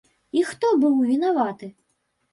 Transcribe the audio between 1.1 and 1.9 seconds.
вінаваты?